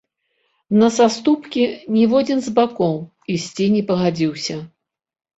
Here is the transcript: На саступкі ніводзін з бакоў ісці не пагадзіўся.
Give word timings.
На 0.83 0.87
саступкі 0.93 1.65
ніводзін 1.97 2.41
з 2.47 2.53
бакоў 2.59 2.95
ісці 3.35 3.67
не 3.75 3.83
пагадзіўся. 3.91 4.57